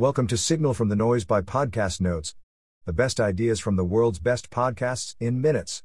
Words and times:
Welcome 0.00 0.28
to 0.28 0.38
Signal 0.38 0.72
from 0.72 0.88
the 0.88 0.96
Noise 0.96 1.26
by 1.26 1.42
Podcast 1.42 2.00
Notes. 2.00 2.34
The 2.86 2.92
best 2.94 3.20
ideas 3.20 3.60
from 3.60 3.76
the 3.76 3.84
world's 3.84 4.18
best 4.18 4.48
podcasts 4.48 5.14
in 5.20 5.42
minutes. 5.42 5.82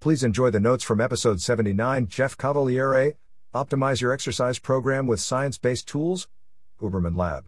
Please 0.00 0.24
enjoy 0.24 0.50
the 0.50 0.58
notes 0.58 0.82
from 0.82 1.00
episode 1.00 1.40
79 1.40 2.08
Jeff 2.08 2.36
Cavaliere 2.36 3.14
Optimize 3.54 4.00
Your 4.00 4.10
Exercise 4.10 4.58
Program 4.58 5.06
with 5.06 5.20
Science 5.20 5.58
Based 5.58 5.86
Tools. 5.86 6.26
Huberman 6.82 7.16
Lab. 7.16 7.44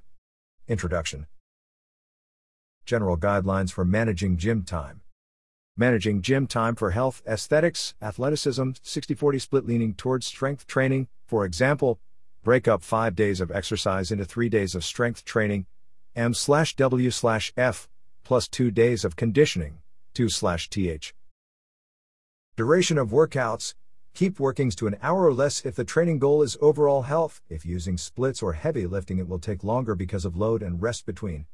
Introduction 0.68 1.26
General 2.86 3.16
Guidelines 3.16 3.72
for 3.72 3.84
Managing 3.84 4.36
Gym 4.36 4.62
Time. 4.62 5.00
Managing 5.76 6.22
gym 6.22 6.46
time 6.46 6.76
for 6.76 6.92
health, 6.92 7.22
aesthetics, 7.26 7.96
athleticism, 8.00 8.70
60 8.82 9.14
40 9.14 9.38
split 9.40 9.66
leaning 9.66 9.94
towards 9.94 10.26
strength 10.26 10.64
training, 10.68 11.08
for 11.26 11.44
example, 11.44 11.98
break 12.44 12.68
up 12.68 12.84
5 12.84 13.16
days 13.16 13.40
of 13.40 13.50
exercise 13.50 14.12
into 14.12 14.24
3 14.24 14.48
days 14.48 14.76
of 14.76 14.84
strength 14.84 15.24
training, 15.24 15.66
M 16.18 16.34
slash 16.34 16.74
W 16.74 17.12
slash 17.12 17.52
F, 17.56 17.88
plus 18.24 18.48
2 18.48 18.72
days 18.72 19.04
of 19.04 19.14
conditioning, 19.14 19.78
2 20.14 20.28
slash 20.28 20.68
TH. 20.68 21.14
Duration 22.56 22.98
of 22.98 23.10
workouts, 23.10 23.74
keep 24.14 24.40
workings 24.40 24.74
to 24.74 24.88
an 24.88 24.96
hour 25.00 25.24
or 25.24 25.32
less 25.32 25.64
if 25.64 25.76
the 25.76 25.84
training 25.84 26.18
goal 26.18 26.42
is 26.42 26.58
overall 26.60 27.02
health. 27.02 27.40
If 27.48 27.64
using 27.64 27.96
splits 27.96 28.42
or 28.42 28.54
heavy 28.54 28.84
lifting, 28.84 29.18
it 29.18 29.28
will 29.28 29.38
take 29.38 29.62
longer 29.62 29.94
because 29.94 30.24
of 30.24 30.36
load 30.36 30.60
and 30.60 30.82
rest 30.82 31.06
between. 31.06 31.46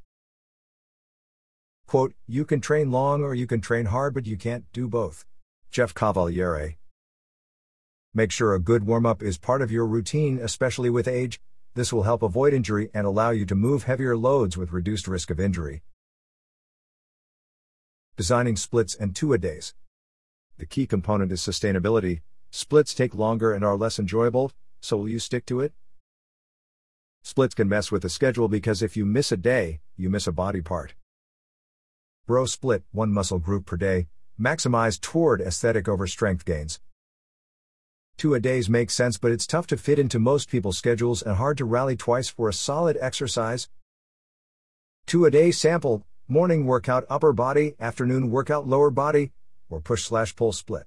Quote, 1.86 2.14
You 2.26 2.46
can 2.46 2.62
train 2.62 2.90
long 2.90 3.22
or 3.22 3.34
you 3.34 3.46
can 3.46 3.60
train 3.60 3.84
hard, 3.84 4.14
but 4.14 4.24
you 4.24 4.38
can't 4.38 4.64
do 4.72 4.88
both. 4.88 5.26
Jeff 5.70 5.92
Cavaliere. 5.92 6.76
Make 8.14 8.30
sure 8.30 8.54
a 8.54 8.58
good 8.58 8.86
warm 8.86 9.04
up 9.04 9.22
is 9.22 9.36
part 9.36 9.60
of 9.60 9.70
your 9.70 9.84
routine, 9.84 10.38
especially 10.38 10.88
with 10.88 11.06
age. 11.06 11.38
This 11.74 11.92
will 11.92 12.04
help 12.04 12.22
avoid 12.22 12.54
injury 12.54 12.88
and 12.94 13.04
allow 13.04 13.30
you 13.30 13.44
to 13.46 13.56
move 13.56 13.82
heavier 13.82 14.16
loads 14.16 14.56
with 14.56 14.70
reduced 14.70 15.08
risk 15.08 15.28
of 15.30 15.40
injury. 15.40 15.82
Designing 18.16 18.56
splits 18.56 18.94
and 18.94 19.14
two 19.14 19.32
a 19.32 19.38
days. 19.38 19.74
The 20.56 20.66
key 20.66 20.86
component 20.86 21.32
is 21.32 21.40
sustainability. 21.40 22.20
Splits 22.52 22.94
take 22.94 23.12
longer 23.12 23.52
and 23.52 23.64
are 23.64 23.76
less 23.76 23.98
enjoyable, 23.98 24.52
so 24.80 24.96
will 24.96 25.08
you 25.08 25.18
stick 25.18 25.44
to 25.46 25.58
it? 25.58 25.72
Splits 27.24 27.54
can 27.54 27.68
mess 27.68 27.90
with 27.90 28.02
the 28.02 28.08
schedule 28.08 28.46
because 28.46 28.80
if 28.80 28.96
you 28.96 29.04
miss 29.04 29.32
a 29.32 29.36
day, 29.36 29.80
you 29.96 30.08
miss 30.08 30.28
a 30.28 30.32
body 30.32 30.60
part. 30.60 30.94
Bro 32.24 32.46
split, 32.46 32.84
one 32.92 33.12
muscle 33.12 33.40
group 33.40 33.66
per 33.66 33.76
day, 33.76 34.06
maximize 34.40 35.00
toward 35.00 35.40
aesthetic 35.40 35.88
over 35.88 36.06
strength 36.06 36.44
gains. 36.44 36.78
Two 38.16 38.34
a 38.34 38.40
days 38.40 38.68
makes 38.68 38.94
sense, 38.94 39.18
but 39.18 39.32
it's 39.32 39.46
tough 39.46 39.66
to 39.66 39.76
fit 39.76 39.98
into 39.98 40.18
most 40.18 40.48
people's 40.48 40.78
schedules 40.78 41.20
and 41.20 41.36
hard 41.36 41.58
to 41.58 41.64
rally 41.64 41.96
twice 41.96 42.28
for 42.28 42.48
a 42.48 42.52
solid 42.52 42.96
exercise. 43.00 43.68
Two 45.06 45.24
a 45.24 45.30
day 45.30 45.50
sample, 45.50 46.06
morning 46.28 46.64
workout 46.64 47.04
upper 47.10 47.32
body, 47.32 47.74
afternoon 47.78 48.30
workout 48.30 48.66
lower 48.66 48.90
body, 48.90 49.32
or 49.68 49.80
push 49.80 50.04
slash 50.04 50.34
pull 50.36 50.52
split. 50.52 50.84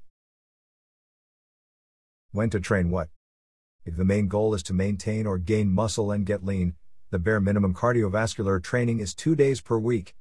When 2.32 2.50
to 2.50 2.60
train 2.60 2.90
what? 2.90 3.10
If 3.86 3.96
the 3.98 4.06
main 4.06 4.28
goal 4.28 4.54
is 4.54 4.64
to 4.64 4.74
maintain 4.74 5.26
or 5.26 5.38
gain 5.38 5.70
muscle 5.70 6.12
and 6.12 6.26
get 6.26 6.46
lean, 6.46 6.76
the 7.12 7.20
bare 7.20 7.40
minimum 7.40 7.74
cardiovascular 7.74 8.62
training 8.62 9.00
is 9.00 9.14
two 9.14 9.36
days 9.36 9.62
per 9.62 9.78
week. 9.78 10.16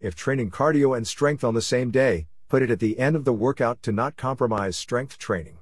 If 0.00 0.14
training 0.14 0.50
cardio 0.50 0.96
and 0.96 1.06
strength 1.06 1.44
on 1.44 1.54
the 1.54 1.62
same 1.62 1.90
day, 1.90 2.26
put 2.48 2.62
it 2.62 2.70
at 2.70 2.80
the 2.80 2.98
end 2.98 3.14
of 3.14 3.24
the 3.24 3.32
workout 3.32 3.82
to 3.84 3.92
not 3.92 4.16
compromise 4.16 4.76
strength 4.76 5.18
training. 5.18 5.58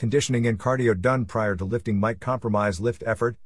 Conditioning 0.00 0.46
and 0.46 0.58
cardio 0.58 0.98
done 0.98 1.26
prior 1.26 1.54
to 1.54 1.62
lifting 1.66 2.00
might 2.00 2.20
compromise 2.20 2.80
lift 2.80 3.02
effort. 3.04 3.36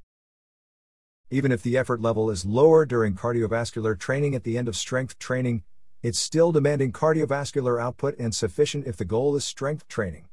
Even 1.28 1.50
if 1.50 1.64
the 1.64 1.76
effort 1.76 2.00
level 2.00 2.30
is 2.30 2.46
lower 2.46 2.86
during 2.86 3.16
cardiovascular 3.16 3.98
training 3.98 4.36
at 4.36 4.44
the 4.44 4.56
end 4.56 4.68
of 4.68 4.76
strength 4.76 5.18
training, 5.18 5.64
it's 6.00 6.16
still 6.16 6.52
demanding 6.52 6.92
cardiovascular 6.92 7.82
output 7.82 8.16
and 8.20 8.32
sufficient 8.32 8.86
if 8.86 8.96
the 8.96 9.04
goal 9.04 9.34
is 9.34 9.44
strength 9.44 9.88
training. 9.88 10.28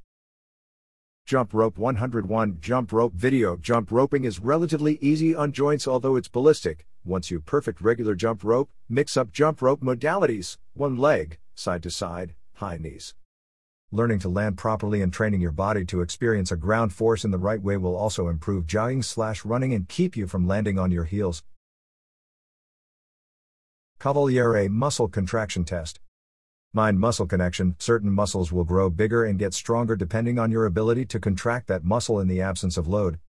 Jump 1.25 1.55
rope 1.55 1.79
101 1.79 2.59
Jump 2.61 2.91
rope 2.91 3.13
video 3.15 3.55
Jump 3.55 3.91
roping 3.91 4.23
is 4.23 4.39
relatively 4.39 4.99
easy 5.01 5.33
on 5.33 5.51
joints, 5.51 5.87
although 5.87 6.17
it's 6.17 6.27
ballistic. 6.27 6.85
Once 7.03 7.31
you 7.31 7.39
perfect 7.39 7.81
regular 7.81 8.13
jump 8.13 8.43
rope, 8.43 8.69
mix 8.87 9.17
up 9.17 9.31
jump 9.31 9.59
rope 9.59 9.81
modalities 9.81 10.57
one 10.75 10.97
leg, 10.97 11.39
side 11.55 11.81
to 11.81 11.89
side, 11.89 12.35
high 12.57 12.77
knees. 12.77 13.15
Learning 13.93 14.19
to 14.19 14.29
land 14.29 14.57
properly 14.57 15.01
and 15.01 15.11
training 15.11 15.41
your 15.41 15.51
body 15.51 15.83
to 15.83 15.99
experience 15.99 16.49
a 16.49 16.55
ground 16.55 16.93
force 16.93 17.25
in 17.25 17.31
the 17.31 17.37
right 17.37 17.61
way 17.61 17.75
will 17.75 17.97
also 17.97 18.29
improve 18.29 18.65
jogging 18.65 19.03
slash 19.03 19.43
running 19.43 19.73
and 19.73 19.89
keep 19.89 20.15
you 20.15 20.27
from 20.27 20.47
landing 20.47 20.79
on 20.79 20.91
your 20.91 21.03
heels. 21.03 21.43
Cavaliere 23.99 24.69
Muscle 24.69 25.09
Contraction 25.09 25.65
Test 25.65 25.99
Mind 26.71 27.01
muscle 27.01 27.27
connection 27.27 27.75
Certain 27.79 28.09
muscles 28.09 28.49
will 28.49 28.63
grow 28.63 28.89
bigger 28.89 29.25
and 29.25 29.37
get 29.37 29.53
stronger 29.53 29.97
depending 29.97 30.39
on 30.39 30.51
your 30.51 30.65
ability 30.65 31.03
to 31.07 31.19
contract 31.19 31.67
that 31.67 31.83
muscle 31.83 32.17
in 32.17 32.29
the 32.29 32.39
absence 32.39 32.77
of 32.77 32.87
load. 32.87 33.19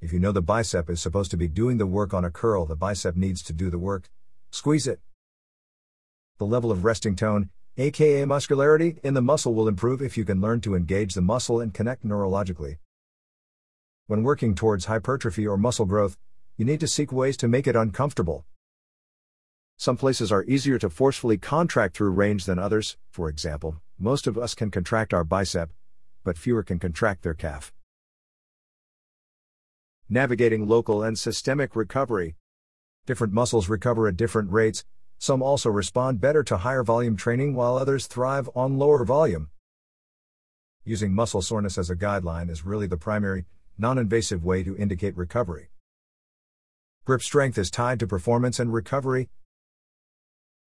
If 0.00 0.12
you 0.12 0.18
know 0.18 0.32
the 0.32 0.42
bicep 0.42 0.90
is 0.90 1.00
supposed 1.00 1.30
to 1.30 1.36
be 1.36 1.46
doing 1.46 1.78
the 1.78 1.86
work 1.86 2.12
on 2.12 2.24
a 2.24 2.30
curl, 2.32 2.66
the 2.66 2.74
bicep 2.74 3.14
needs 3.14 3.44
to 3.44 3.52
do 3.52 3.70
the 3.70 3.78
work. 3.78 4.10
Squeeze 4.50 4.88
it. 4.88 4.98
The 6.38 6.46
level 6.46 6.72
of 6.72 6.82
resting 6.82 7.14
tone 7.14 7.50
aka 7.78 8.24
muscularity, 8.24 8.98
in 9.04 9.14
the 9.14 9.22
muscle 9.22 9.54
will 9.54 9.68
improve 9.68 10.02
if 10.02 10.16
you 10.16 10.24
can 10.24 10.40
learn 10.40 10.60
to 10.60 10.74
engage 10.74 11.14
the 11.14 11.22
muscle 11.22 11.60
and 11.60 11.72
connect 11.72 12.04
neurologically. 12.04 12.78
When 14.08 14.24
working 14.24 14.56
towards 14.56 14.86
hypertrophy 14.86 15.46
or 15.46 15.56
muscle 15.56 15.86
growth, 15.86 16.16
you 16.56 16.64
need 16.64 16.80
to 16.80 16.88
seek 16.88 17.12
ways 17.12 17.36
to 17.36 17.46
make 17.46 17.68
it 17.68 17.76
uncomfortable. 17.76 18.44
Some 19.76 19.96
places 19.96 20.32
are 20.32 20.42
easier 20.44 20.76
to 20.80 20.90
forcefully 20.90 21.38
contract 21.38 21.96
through 21.96 22.10
range 22.10 22.46
than 22.46 22.58
others, 22.58 22.96
for 23.10 23.28
example, 23.28 23.80
most 23.96 24.26
of 24.26 24.36
us 24.36 24.56
can 24.56 24.72
contract 24.72 25.14
our 25.14 25.22
bicep, 25.22 25.70
but 26.24 26.36
fewer 26.36 26.64
can 26.64 26.80
contract 26.80 27.22
their 27.22 27.34
calf. 27.34 27.72
Navigating 30.08 30.66
local 30.66 31.02
and 31.02 31.16
systemic 31.16 31.76
recovery. 31.76 32.34
Different 33.06 33.32
muscles 33.32 33.68
recover 33.68 34.08
at 34.08 34.16
different 34.16 34.50
rates, 34.50 34.84
some 35.18 35.42
also 35.42 35.68
respond 35.68 36.20
better 36.20 36.42
to 36.44 36.58
higher 36.58 36.84
volume 36.84 37.16
training 37.16 37.54
while 37.54 37.76
others 37.76 38.06
thrive 38.06 38.48
on 38.54 38.78
lower 38.78 39.04
volume. 39.04 39.50
Using 40.84 41.12
muscle 41.12 41.42
soreness 41.42 41.76
as 41.76 41.90
a 41.90 41.96
guideline 41.96 42.48
is 42.48 42.64
really 42.64 42.86
the 42.86 42.96
primary, 42.96 43.44
non 43.76 43.98
invasive 43.98 44.44
way 44.44 44.62
to 44.62 44.76
indicate 44.76 45.16
recovery. 45.16 45.70
Grip 47.04 47.22
strength 47.22 47.58
is 47.58 47.70
tied 47.70 47.98
to 48.00 48.06
performance 48.06 48.60
and 48.60 48.72
recovery. 48.72 49.28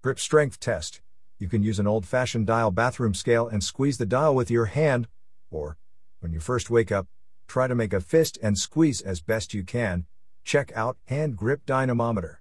Grip 0.01 0.19
strength 0.19 0.59
test. 0.59 1.01
You 1.39 1.47
can 1.47 1.63
use 1.63 1.79
an 1.79 1.87
old 1.87 2.05
fashioned 2.05 2.45
dial 2.45 2.71
bathroom 2.71 3.13
scale 3.13 3.47
and 3.47 3.63
squeeze 3.63 3.97
the 3.97 4.05
dial 4.05 4.35
with 4.35 4.51
your 4.51 4.65
hand, 4.65 5.07
or, 5.49 5.77
when 6.19 6.33
you 6.33 6.39
first 6.39 6.69
wake 6.69 6.91
up, 6.91 7.07
try 7.47 7.67
to 7.67 7.75
make 7.75 7.93
a 7.93 8.01
fist 8.01 8.37
and 8.43 8.57
squeeze 8.57 9.01
as 9.01 9.21
best 9.21 9.53
you 9.53 9.63
can. 9.63 10.05
Check 10.43 10.71
out 10.75 10.97
Hand 11.05 11.37
Grip 11.37 11.65
Dynamometer. 11.65 12.40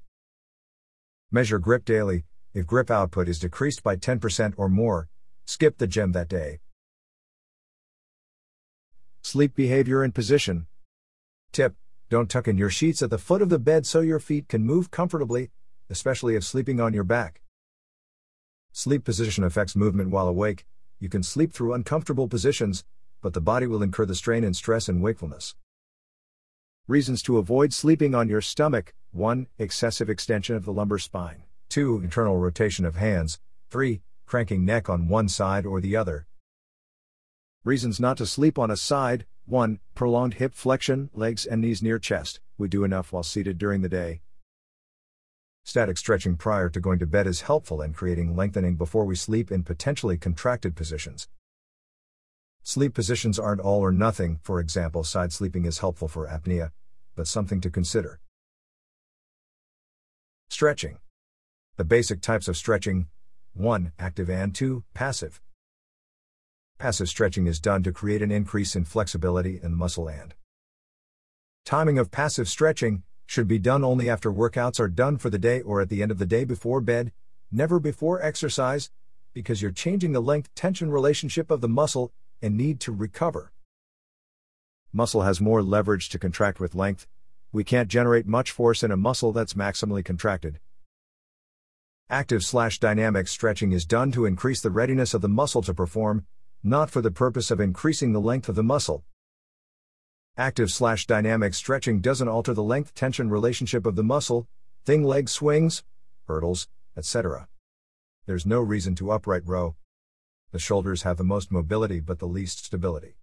Measure 1.33 1.61
grip 1.61 1.85
daily. 1.85 2.25
If 2.55 2.67
grip 2.67 2.91
output 2.91 3.29
is 3.29 3.39
decreased 3.39 3.85
by 3.85 3.95
10% 3.95 4.55
or 4.57 4.69
more, 4.69 5.09
skip 5.45 5.79
the 5.79 5.87
gym 5.87 6.11
that 6.11 6.29
day. 6.29 6.59
Sleep 9.23 9.55
behavior 9.55 10.03
and 10.03 10.13
position. 10.13 10.67
Tip 11.53 11.77
Don't 12.09 12.29
tuck 12.29 12.49
in 12.49 12.59
your 12.59 12.69
sheets 12.69 13.01
at 13.01 13.11
the 13.11 13.19
foot 13.19 13.43
of 13.43 13.49
the 13.49 13.61
bed 13.61 13.87
so 13.87 14.01
your 14.01 14.19
feet 14.19 14.49
can 14.49 14.67
move 14.67 14.91
comfortably, 14.91 15.51
especially 15.89 16.35
if 16.35 16.43
sleeping 16.43 16.81
on 16.81 16.95
your 16.95 17.05
back. 17.05 17.43
Sleep 18.73 19.05
position 19.05 19.45
affects 19.45 19.77
movement 19.77 20.11
while 20.11 20.27
awake. 20.27 20.67
You 20.99 21.09
can 21.09 21.23
sleep 21.23 21.53
through 21.53 21.75
uncomfortable 21.75 22.27
positions, 22.27 22.83
but 23.21 23.35
the 23.35 23.41
body 23.41 23.69
will 23.69 23.85
incur 23.85 24.05
the 24.05 24.17
strain 24.17 24.43
and 24.43 24.57
stress 24.57 24.89
in 24.89 25.01
wakefulness. 25.01 25.55
Reasons 26.89 27.23
to 27.23 27.39
avoid 27.39 27.73
sleeping 27.73 28.15
on 28.15 28.29
your 28.29 28.41
stomach 28.41 28.95
1. 29.13 29.47
Excessive 29.59 30.11
extension 30.11 30.57
of 30.57 30.65
the 30.65 30.73
lumbar 30.73 30.99
spine. 30.99 31.45
2. 31.69 32.01
Internal 32.01 32.37
rotation 32.37 32.85
of 32.85 32.97
hands. 32.97 33.39
3. 33.71 34.01
Cranking 34.27 34.65
neck 34.65 34.91
on 34.91 35.09
one 35.09 35.29
side 35.29 35.67
or 35.67 35.81
the 35.81 35.95
other. 35.95 36.27
Reasons 37.65 38.01
not 38.01 38.17
to 38.17 38.27
sleep 38.27 38.59
on 38.59 38.71
a 38.71 38.77
side 38.77 39.27
1. 39.47 39.79
Prolonged 39.95 40.35
hip 40.35 40.55
flexion, 40.55 41.11
legs 41.15 41.47
and 41.47 41.61
knees 41.61 41.83
near 41.83 41.99
chest. 41.99 42.41
We 42.59 42.69
do 42.69 42.85
enough 42.85 43.13
while 43.13 43.23
seated 43.23 43.59
during 43.59 43.83
the 43.83 43.89
day. 43.89 44.23
Static 45.63 45.99
stretching 45.99 46.37
prior 46.37 46.69
to 46.71 46.81
going 46.81 46.99
to 46.99 47.07
bed 47.07 47.27
is 47.27 47.43
helpful 47.43 47.83
in 47.83 47.93
creating 47.93 48.35
lengthening 48.35 48.77
before 48.77 49.05
we 49.05 49.15
sleep 49.15 49.53
in 49.53 49.63
potentially 49.63 50.17
contracted 50.17 50.75
positions. 50.75 51.29
Sleep 52.63 52.95
positions 52.95 53.39
aren't 53.39 53.61
all 53.61 53.81
or 53.81 53.93
nothing, 53.93 54.39
for 54.43 54.61
example, 54.61 55.03
side 55.03 55.33
sleeping 55.33 55.65
is 55.65 55.79
helpful 55.79 56.09
for 56.09 56.29
apnea, 56.29 56.71
but 57.17 57.27
something 57.27 57.61
to 57.61 57.71
consider. 57.71 58.21
Stretching. 60.51 60.99
The 61.77 61.85
basic 61.85 62.21
types 62.21 62.49
of 62.49 62.57
stretching 62.57 63.09
1. 63.55 63.93
Active 63.99 64.29
and 64.29 64.55
2. 64.55 64.85
Passive. 64.95 65.41
Passive 66.79 67.09
stretching 67.09 67.47
is 67.47 67.61
done 67.61 67.83
to 67.83 67.93
create 67.93 68.23
an 68.23 68.31
increase 68.31 68.77
in 68.77 68.85
flexibility 68.85 69.61
in 69.63 69.71
the 69.71 69.77
muscle 69.77 70.09
and 70.09 70.35
timing 71.65 71.99
of 71.99 72.11
passive 72.11 72.49
stretching 72.49 73.03
Should 73.27 73.47
be 73.47 73.59
done 73.59 73.85
only 73.85 74.11
after 74.11 74.33
workouts 74.33 74.81
are 74.81 74.89
done 74.89 75.17
for 75.17 75.31
the 75.31 75.39
day 75.39 75.61
or 75.61 75.81
at 75.81 75.89
the 75.89 76.03
end 76.03 76.11
of 76.11 76.19
the 76.19 76.27
day 76.27 76.45
before 76.45 76.81
bed, 76.81 77.13
never 77.53 77.79
before 77.79 78.21
exercise, 78.21 78.91
because 79.33 79.63
you're 79.63 79.71
changing 79.71 80.13
the 80.13 80.21
length 80.21 80.53
tension 80.55 80.91
relationship 80.91 81.51
of 81.51 81.61
the 81.61 81.69
muscle 81.69 82.13
and 82.43 82.57
need 82.57 82.81
to 82.81 82.93
recover. 82.93 83.53
Muscle 84.93 85.23
has 85.23 85.41
more 85.41 85.63
leverage 85.63 86.09
to 86.09 86.19
contract 86.19 86.59
with 86.59 86.75
length. 86.75 87.07
We 87.53 87.65
can't 87.65 87.89
generate 87.89 88.27
much 88.27 88.51
force 88.51 88.83
in 88.83 88.91
a 88.91 88.97
muscle 88.97 89.33
that's 89.33 89.55
maximally 89.55 90.05
contracted. 90.05 90.59
Active 92.09 92.45
slash 92.45 92.81
dynamic 92.81 93.29
stretching 93.29 93.71
is 93.71 93.85
done 93.85 94.11
to 94.13 94.27
increase 94.27 94.61
the 94.61 94.71
readiness 94.71 95.15
of 95.15 95.21
the 95.21 95.29
muscle 95.29 95.63
to 95.63 95.73
perform, 95.73 96.27
not 96.63 96.91
for 96.91 97.01
the 97.01 97.11
purpose 97.13 97.53
of 97.53 97.61
increasing 97.61 98.13
the 98.13 98.21
length 98.21 98.49
of 98.49 98.57
the 98.57 98.65
muscle. 98.65 99.05
Active 100.37 100.73
slash 100.73 101.07
dynamic 101.07 101.55
stretching 101.55 102.01
doesn't 102.01 102.27
alter 102.27 102.53
the 102.53 102.63
length 102.63 102.95
tension 102.95 103.31
relationship 103.31 103.87
of 103.87 103.95
the 103.95 104.03
muscle, 104.03 104.49
thing 104.85 105.05
leg 105.05 105.29
swings, 105.29 105.85
hurdles, 106.27 106.67
etc. 106.97 107.49
There's 108.27 108.47
no 108.47 108.61
reason 108.61 108.95
to 108.97 109.13
upright 109.13 109.47
row. 109.47 109.77
The 110.53 110.59
shoulders 110.59 111.03
have 111.03 111.17
the 111.17 111.25
most 111.25 111.53
mobility 111.53 112.01
but 112.01 112.19
the 112.19 112.27
least 112.27 112.65
stability. 112.65 113.17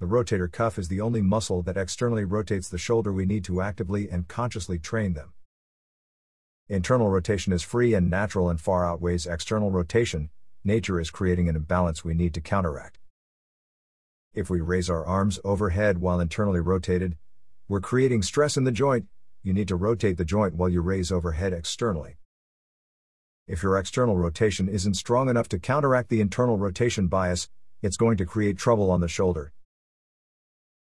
The 0.00 0.06
rotator 0.06 0.50
cuff 0.50 0.78
is 0.78 0.88
the 0.88 1.00
only 1.00 1.22
muscle 1.22 1.62
that 1.62 1.76
externally 1.76 2.24
rotates 2.24 2.68
the 2.68 2.78
shoulder 2.78 3.12
we 3.12 3.24
need 3.24 3.44
to 3.44 3.60
actively 3.60 4.10
and 4.10 4.26
consciously 4.26 4.80
train 4.80 5.12
them. 5.12 5.32
Internal 6.68 7.08
rotation 7.08 7.52
is 7.52 7.62
free 7.62 7.94
and 7.94 8.10
natural 8.10 8.50
and 8.50 8.60
far 8.60 8.84
outweighs 8.84 9.26
external 9.26 9.70
rotation, 9.70 10.30
nature 10.64 10.98
is 10.98 11.10
creating 11.10 11.48
an 11.48 11.54
imbalance 11.54 12.04
we 12.04 12.14
need 12.14 12.34
to 12.34 12.40
counteract. 12.40 12.98
If 14.34 14.50
we 14.50 14.60
raise 14.60 14.90
our 14.90 15.04
arms 15.04 15.38
overhead 15.44 15.98
while 15.98 16.18
internally 16.18 16.60
rotated, 16.60 17.16
we're 17.68 17.80
creating 17.80 18.22
stress 18.22 18.56
in 18.56 18.64
the 18.64 18.72
joint, 18.72 19.06
you 19.42 19.52
need 19.52 19.68
to 19.68 19.76
rotate 19.76 20.16
the 20.16 20.24
joint 20.24 20.54
while 20.54 20.68
you 20.68 20.80
raise 20.80 21.12
overhead 21.12 21.52
externally. 21.52 22.16
If 23.52 23.62
your 23.62 23.76
external 23.76 24.16
rotation 24.16 24.66
isn't 24.66 24.94
strong 24.94 25.28
enough 25.28 25.46
to 25.50 25.58
counteract 25.58 26.08
the 26.08 26.22
internal 26.22 26.56
rotation 26.56 27.06
bias, 27.06 27.50
it's 27.82 27.98
going 27.98 28.16
to 28.16 28.24
create 28.24 28.56
trouble 28.56 28.90
on 28.90 29.02
the 29.02 29.08
shoulder. 29.08 29.52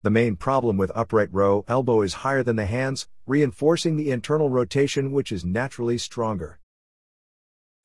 The 0.04 0.10
main 0.10 0.36
problem 0.36 0.76
with 0.76 0.92
upright 0.94 1.30
row 1.32 1.64
elbow 1.70 2.02
is 2.02 2.26
higher 2.26 2.44
than 2.44 2.58
the 2.58 2.66
hands, 2.66 3.08
reinforcing 3.26 3.96
the 3.96 4.12
internal 4.12 4.50
rotation 4.50 5.14
which 5.14 5.32
is 5.32 5.46
naturally 5.46 5.98
stronger. 5.98 6.60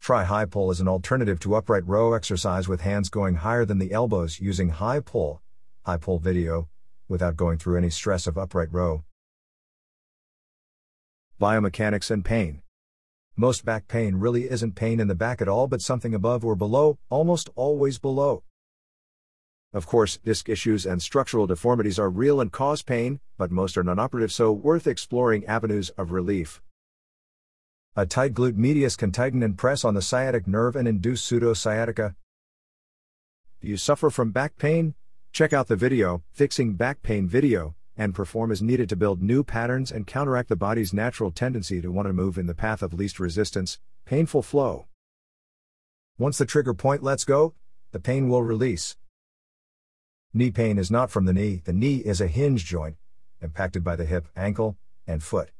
Try 0.00 0.24
high 0.24 0.46
pull 0.46 0.72
as 0.72 0.80
an 0.80 0.88
alternative 0.88 1.38
to 1.40 1.54
upright 1.54 1.86
row 1.86 2.12
exercise 2.14 2.66
with 2.66 2.80
hands 2.80 3.08
going 3.08 3.36
higher 3.36 3.64
than 3.64 3.78
the 3.78 3.92
elbows 3.92 4.40
using 4.40 4.70
high 4.70 4.98
pull, 4.98 5.42
high 5.86 5.96
pull 5.96 6.18
video, 6.18 6.68
without 7.06 7.36
going 7.36 7.56
through 7.56 7.78
any 7.78 7.90
stress 7.90 8.26
of 8.26 8.36
upright 8.36 8.72
row. 8.72 9.04
Biomechanics 11.40 12.10
and 12.10 12.24
pain. 12.24 12.62
Most 13.36 13.64
back 13.64 13.88
pain 13.88 14.16
really 14.16 14.50
isn't 14.50 14.74
pain 14.74 15.00
in 15.00 15.08
the 15.08 15.14
back 15.14 15.40
at 15.40 15.48
all 15.48 15.66
but 15.66 15.80
something 15.80 16.14
above 16.14 16.44
or 16.44 16.54
below, 16.54 16.98
almost 17.08 17.48
always 17.54 17.98
below. 17.98 18.42
Of 19.72 19.86
course, 19.86 20.18
disc 20.18 20.50
issues 20.50 20.84
and 20.84 21.00
structural 21.00 21.46
deformities 21.46 21.98
are 21.98 22.10
real 22.10 22.42
and 22.42 22.52
cause 22.52 22.82
pain, 22.82 23.20
but 23.38 23.50
most 23.50 23.78
are 23.78 23.82
non 23.82 23.98
operative, 23.98 24.30
so 24.30 24.52
worth 24.52 24.86
exploring 24.86 25.46
avenues 25.46 25.88
of 25.90 26.12
relief. 26.12 26.60
A 27.96 28.04
tight 28.04 28.34
glute 28.34 28.56
medius 28.56 28.96
can 28.96 29.12
tighten 29.12 29.42
and 29.42 29.56
press 29.56 29.82
on 29.82 29.94
the 29.94 30.02
sciatic 30.02 30.46
nerve 30.46 30.76
and 30.76 30.86
induce 30.86 31.22
pseudosciatica. 31.22 32.14
Do 33.62 33.68
you 33.68 33.78
suffer 33.78 34.10
from 34.10 34.30
back 34.30 34.58
pain? 34.58 34.94
Check 35.32 35.54
out 35.54 35.68
the 35.68 35.76
video, 35.76 36.22
Fixing 36.32 36.74
Back 36.74 37.02
Pain 37.02 37.26
video, 37.26 37.74
and 37.96 38.14
perform 38.14 38.50
as 38.50 38.62
needed 38.62 38.88
to 38.88 38.96
build 38.96 39.22
new 39.22 39.44
patterns 39.44 39.90
and 39.90 40.06
counteract 40.06 40.48
the 40.48 40.56
body's 40.56 40.92
natural 40.92 41.30
tendency 41.30 41.80
to 41.80 41.92
want 41.92 42.06
to 42.06 42.12
move 42.12 42.38
in 42.38 42.46
the 42.46 42.54
path 42.54 42.82
of 42.82 42.94
least 42.94 43.20
resistance, 43.20 43.78
painful 44.04 44.42
flow. 44.42 44.86
Once 46.18 46.38
the 46.38 46.46
trigger 46.46 46.74
point 46.74 47.02
lets 47.02 47.24
go, 47.24 47.54
the 47.92 48.00
pain 48.00 48.28
will 48.28 48.42
release. 48.42 48.96
Knee 50.34 50.50
pain 50.50 50.78
is 50.78 50.90
not 50.90 51.10
from 51.10 51.26
the 51.26 51.32
knee, 51.32 51.60
the 51.64 51.72
knee 51.72 51.96
is 51.96 52.20
a 52.20 52.26
hinge 52.26 52.64
joint, 52.64 52.96
impacted 53.42 53.84
by 53.84 53.96
the 53.96 54.06
hip, 54.06 54.28
ankle, 54.34 54.76
and 55.06 55.22
foot. 55.22 55.50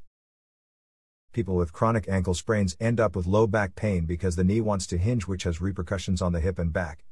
People 1.33 1.57
with 1.57 1.73
chronic 1.73 2.09
ankle 2.09 2.35
sprains 2.35 2.77
end 2.81 3.01
up 3.01 3.17
with 3.17 3.27
low 3.27 3.47
back 3.47 3.75
pain 3.75 4.05
because 4.05 4.37
the 4.37 4.45
knee 4.45 4.61
wants 4.61 4.87
to 4.87 4.99
hinge, 4.99 5.27
which 5.27 5.45
has 5.45 5.61
repercussions 5.61 6.23
on 6.23 6.33
the 6.33 6.41
hip 6.41 6.59
and 6.59 6.73
back. 6.73 7.05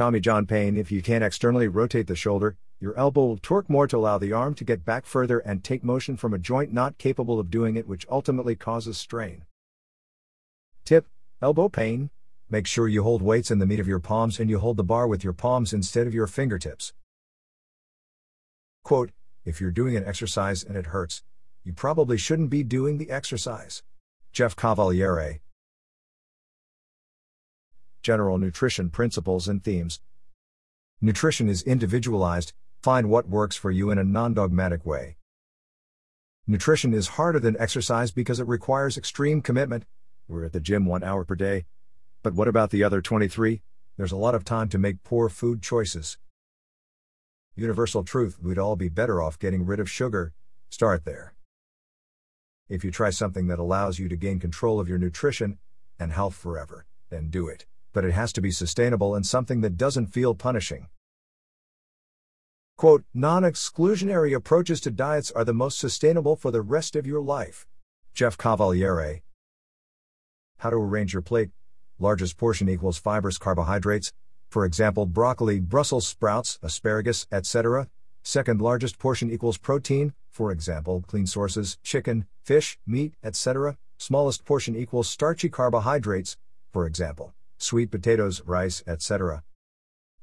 Tommy 0.00 0.18
John 0.18 0.46
pain 0.46 0.78
if 0.78 0.90
you 0.90 1.02
can't 1.02 1.22
externally 1.22 1.68
rotate 1.68 2.06
the 2.06 2.16
shoulder, 2.16 2.56
your 2.80 2.96
elbow 2.96 3.26
will 3.26 3.36
torque 3.36 3.68
more 3.68 3.86
to 3.86 3.98
allow 3.98 4.16
the 4.16 4.32
arm 4.32 4.54
to 4.54 4.64
get 4.64 4.82
back 4.82 5.04
further 5.04 5.40
and 5.40 5.62
take 5.62 5.84
motion 5.84 6.16
from 6.16 6.32
a 6.32 6.38
joint 6.38 6.72
not 6.72 6.96
capable 6.96 7.38
of 7.38 7.50
doing 7.50 7.76
it, 7.76 7.86
which 7.86 8.06
ultimately 8.08 8.56
causes 8.56 8.96
strain. 8.96 9.44
Tip 10.86 11.06
Elbow 11.42 11.68
pain. 11.68 12.08
Make 12.48 12.66
sure 12.66 12.88
you 12.88 13.02
hold 13.02 13.20
weights 13.20 13.50
in 13.50 13.58
the 13.58 13.66
meat 13.66 13.78
of 13.78 13.86
your 13.86 13.98
palms 13.98 14.40
and 14.40 14.48
you 14.48 14.58
hold 14.58 14.78
the 14.78 14.82
bar 14.82 15.06
with 15.06 15.22
your 15.22 15.34
palms 15.34 15.74
instead 15.74 16.06
of 16.06 16.14
your 16.14 16.26
fingertips. 16.26 16.94
Quote 18.82 19.10
If 19.44 19.60
you're 19.60 19.70
doing 19.70 19.98
an 19.98 20.06
exercise 20.06 20.64
and 20.64 20.78
it 20.78 20.86
hurts, 20.86 21.22
you 21.62 21.74
probably 21.74 22.16
shouldn't 22.16 22.48
be 22.48 22.62
doing 22.62 22.96
the 22.96 23.10
exercise. 23.10 23.82
Jeff 24.32 24.56
Cavaliere, 24.56 25.40
General 28.02 28.38
Nutrition 28.38 28.88
Principles 28.88 29.46
and 29.46 29.62
Themes. 29.62 30.00
Nutrition 31.02 31.48
is 31.48 31.62
individualized, 31.62 32.52
find 32.82 33.10
what 33.10 33.28
works 33.28 33.56
for 33.56 33.70
you 33.70 33.90
in 33.90 33.98
a 33.98 34.04
non 34.04 34.34
dogmatic 34.34 34.86
way. 34.86 35.16
Nutrition 36.46 36.94
is 36.94 37.08
harder 37.08 37.38
than 37.38 37.56
exercise 37.60 38.10
because 38.10 38.40
it 38.40 38.46
requires 38.46 38.96
extreme 38.96 39.42
commitment. 39.42 39.84
We're 40.28 40.46
at 40.46 40.52
the 40.52 40.60
gym 40.60 40.86
one 40.86 41.04
hour 41.04 41.24
per 41.24 41.34
day. 41.34 41.66
But 42.22 42.34
what 42.34 42.48
about 42.48 42.70
the 42.70 42.82
other 42.82 43.00
23? 43.00 43.62
There's 43.96 44.12
a 44.12 44.16
lot 44.16 44.34
of 44.34 44.44
time 44.44 44.68
to 44.70 44.78
make 44.78 45.02
poor 45.02 45.28
food 45.28 45.62
choices. 45.62 46.18
Universal 47.54 48.04
truth 48.04 48.38
we'd 48.42 48.58
all 48.58 48.76
be 48.76 48.88
better 48.88 49.22
off 49.22 49.38
getting 49.38 49.66
rid 49.66 49.80
of 49.80 49.90
sugar. 49.90 50.32
Start 50.70 51.04
there. 51.04 51.34
If 52.68 52.84
you 52.84 52.90
try 52.90 53.10
something 53.10 53.48
that 53.48 53.58
allows 53.58 53.98
you 53.98 54.08
to 54.08 54.16
gain 54.16 54.38
control 54.38 54.80
of 54.80 54.88
your 54.88 54.98
nutrition 54.98 55.58
and 55.98 56.12
health 56.12 56.34
forever, 56.34 56.86
then 57.10 57.28
do 57.28 57.48
it 57.48 57.66
but 57.92 58.04
it 58.04 58.12
has 58.12 58.32
to 58.32 58.40
be 58.40 58.50
sustainable 58.50 59.14
and 59.14 59.26
something 59.26 59.60
that 59.60 59.76
doesn't 59.76 60.08
feel 60.08 60.34
punishing. 60.34 60.88
Quote, 62.76 63.04
non 63.12 63.42
exclusionary 63.42 64.34
approaches 64.34 64.80
to 64.80 64.90
diets 64.90 65.30
are 65.30 65.44
the 65.44 65.52
most 65.52 65.78
sustainable 65.78 66.36
for 66.36 66.50
the 66.50 66.62
rest 66.62 66.96
of 66.96 67.06
your 67.06 67.20
life. 67.20 67.66
Jeff 68.14 68.38
Cavaliere. 68.38 69.22
How 70.58 70.70
to 70.70 70.76
arrange 70.76 71.12
your 71.12 71.22
plate. 71.22 71.50
Largest 71.98 72.36
portion 72.38 72.68
equals 72.68 72.98
fibrous 72.98 73.36
carbohydrates, 73.36 74.12
for 74.48 74.64
example, 74.64 75.06
broccoli, 75.06 75.60
Brussels 75.60 76.06
sprouts, 76.06 76.58
asparagus, 76.62 77.26
etc. 77.30 77.88
Second 78.22 78.60
largest 78.60 78.98
portion 78.98 79.30
equals 79.30 79.58
protein, 79.58 80.12
for 80.30 80.50
example, 80.50 81.04
clean 81.06 81.26
sources, 81.26 81.78
chicken, 81.82 82.26
fish, 82.42 82.78
meat, 82.86 83.14
etc. 83.22 83.76
Smallest 83.98 84.44
portion 84.44 84.74
equals 84.74 85.08
starchy 85.08 85.48
carbohydrates, 85.48 86.36
for 86.72 86.86
example, 86.86 87.34
sweet 87.62 87.90
potatoes, 87.90 88.42
rice, 88.44 88.82
etc. 88.86 89.42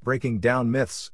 Breaking 0.04 0.40
down 0.40 0.72
myths. 0.72 1.12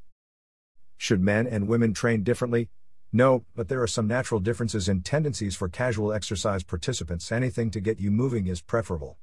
Should 0.98 1.22
men 1.22 1.48
and 1.48 1.68
women 1.68 1.94
train 1.94 2.24
differently? 2.24 2.70
No, 3.12 3.46
but 3.56 3.68
there 3.68 3.82
are 3.82 3.88
some 3.88 4.08
natural 4.08 4.40
differences 4.40 4.90
in 4.90 5.02
tendencies 5.02 5.56
for 5.56 5.70
casual 5.70 6.12
exercise 6.12 6.64
participants. 6.64 7.32
Anything 7.32 7.70
to 7.72 7.80
get 7.80 8.00
you 8.00 8.10
moving 8.10 8.48
is 8.48 8.62
preferable. 8.62 9.18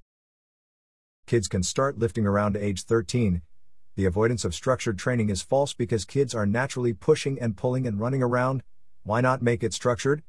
Kids 1.27 1.49
can 1.49 1.63
start 1.63 1.99
lifting 1.99 2.27
around 2.27 2.57
age 2.57 2.85
13. 2.85 3.43
The 3.97 4.05
avoidance 4.05 4.45
of 4.45 4.55
structured 4.55 4.99
training 4.99 5.29
is 5.29 5.43
false 5.43 5.75
because 5.75 6.05
kids 6.05 6.35
are 6.35 6.47
naturally 6.47 6.93
pushing 6.93 7.41
and 7.41 7.57
pulling 7.57 7.87
and 7.87 8.01
running 8.01 8.23
around. 8.23 8.63
Why 9.03 9.21
not 9.21 9.43
make 9.43 9.65
it 9.65 9.75
structured? 9.75 10.23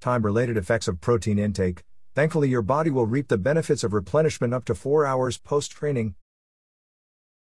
Time 0.00 0.24
related 0.24 0.56
effects 0.56 0.88
of 0.88 1.00
protein 1.00 1.38
intake. 1.38 1.82
Thankfully, 2.20 2.50
your 2.50 2.60
body 2.60 2.90
will 2.90 3.06
reap 3.06 3.28
the 3.28 3.38
benefits 3.38 3.82
of 3.82 3.94
replenishment 3.94 4.52
up 4.52 4.66
to 4.66 4.74
4 4.74 5.06
hours 5.06 5.38
post 5.38 5.70
training. 5.72 6.16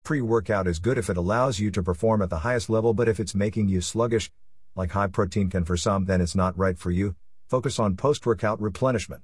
Pre 0.06 0.22
workout 0.22 0.68
is 0.68 0.80
good 0.80 0.98
if 0.98 1.10
it 1.10 1.18
allows 1.18 1.60
you 1.60 1.70
to 1.70 1.84
perform 1.84 2.22
at 2.22 2.30
the 2.30 2.46
highest 2.48 2.70
level, 2.70 2.94
but 2.94 3.10
if 3.10 3.20
it's 3.20 3.36
making 3.36 3.68
you 3.68 3.82
sluggish, 3.82 4.32
like 4.78 4.92
high 4.92 5.08
protein 5.08 5.50
can 5.50 5.66
for 5.66 5.76
some, 5.76 6.06
then 6.06 6.22
it's 6.22 6.34
not 6.34 6.58
right 6.58 6.80
for 6.80 6.92
you. 6.92 7.18
Focus 7.46 7.78
on 7.78 7.98
post 7.98 8.26
workout 8.26 8.62
replenishment. 8.62 9.22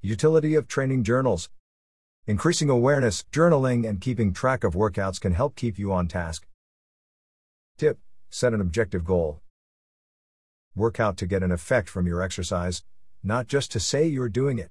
Utility 0.00 0.54
of 0.54 0.68
training 0.68 1.02
journals. 1.02 1.50
Increasing 2.28 2.70
awareness, 2.70 3.24
journaling, 3.32 3.84
and 3.84 4.00
keeping 4.00 4.32
track 4.32 4.62
of 4.62 4.74
workouts 4.74 5.20
can 5.20 5.34
help 5.34 5.56
keep 5.56 5.76
you 5.76 5.92
on 5.92 6.06
task. 6.06 6.46
Tip 7.78 7.98
Set 8.30 8.54
an 8.54 8.60
objective 8.60 9.04
goal. 9.04 9.40
Work 10.76 11.00
out 11.00 11.16
to 11.16 11.26
get 11.26 11.42
an 11.42 11.50
effect 11.50 11.88
from 11.88 12.06
your 12.06 12.22
exercise, 12.22 12.84
not 13.22 13.46
just 13.46 13.72
to 13.72 13.80
say 13.80 14.06
you're 14.06 14.28
doing 14.28 14.58
it. 14.58 14.70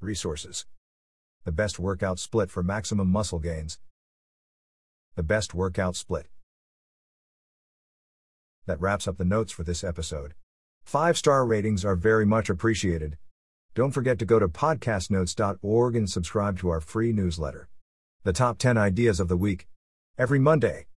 Resources 0.00 0.66
The 1.44 1.52
best 1.52 1.78
workout 1.78 2.18
split 2.18 2.50
for 2.50 2.62
maximum 2.62 3.10
muscle 3.10 3.38
gains. 3.38 3.78
The 5.14 5.22
best 5.22 5.54
workout 5.54 5.96
split. 5.96 6.26
That 8.66 8.80
wraps 8.80 9.08
up 9.08 9.18
the 9.18 9.24
notes 9.24 9.52
for 9.52 9.64
this 9.64 9.82
episode. 9.82 10.34
Five 10.84 11.16
star 11.16 11.46
ratings 11.46 11.84
are 11.84 11.96
very 11.96 12.26
much 12.26 12.50
appreciated. 12.50 13.16
Don't 13.74 13.92
forget 13.92 14.18
to 14.18 14.24
go 14.24 14.38
to 14.38 14.48
podcastnotes.org 14.48 15.96
and 15.96 16.10
subscribe 16.10 16.58
to 16.58 16.68
our 16.68 16.80
free 16.80 17.12
newsletter. 17.12 17.68
The 18.24 18.32
top 18.32 18.58
10 18.58 18.76
ideas 18.76 19.18
of 19.18 19.28
the 19.28 19.36
week. 19.36 19.66
Every 20.18 20.38
Monday. 20.38 20.86